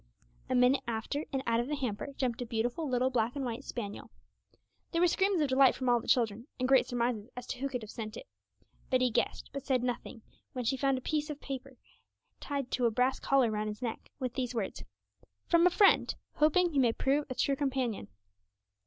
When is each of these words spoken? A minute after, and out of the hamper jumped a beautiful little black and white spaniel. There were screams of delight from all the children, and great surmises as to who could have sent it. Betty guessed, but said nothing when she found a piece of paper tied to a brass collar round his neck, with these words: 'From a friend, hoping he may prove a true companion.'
A 0.49 0.55
minute 0.55 0.81
after, 0.87 1.25
and 1.31 1.43
out 1.45 1.59
of 1.59 1.67
the 1.67 1.75
hamper 1.75 2.07
jumped 2.17 2.41
a 2.41 2.45
beautiful 2.47 2.89
little 2.89 3.11
black 3.11 3.35
and 3.35 3.45
white 3.45 3.63
spaniel. 3.63 4.09
There 4.91 4.99
were 4.99 5.07
screams 5.07 5.39
of 5.41 5.49
delight 5.49 5.75
from 5.75 5.89
all 5.89 5.99
the 5.99 6.07
children, 6.07 6.47
and 6.57 6.67
great 6.67 6.87
surmises 6.87 7.29
as 7.37 7.45
to 7.45 7.59
who 7.59 7.69
could 7.69 7.83
have 7.83 7.91
sent 7.91 8.17
it. 8.17 8.25
Betty 8.89 9.11
guessed, 9.11 9.51
but 9.53 9.63
said 9.67 9.83
nothing 9.83 10.23
when 10.53 10.65
she 10.65 10.75
found 10.75 10.97
a 10.97 11.01
piece 11.01 11.29
of 11.29 11.39
paper 11.39 11.77
tied 12.39 12.71
to 12.71 12.87
a 12.87 12.89
brass 12.89 13.19
collar 13.19 13.51
round 13.51 13.69
his 13.69 13.83
neck, 13.83 14.09
with 14.17 14.33
these 14.33 14.55
words: 14.55 14.83
'From 15.45 15.67
a 15.67 15.69
friend, 15.69 16.15
hoping 16.37 16.71
he 16.71 16.79
may 16.79 16.93
prove 16.93 17.25
a 17.29 17.35
true 17.35 17.55
companion.' 17.55 18.07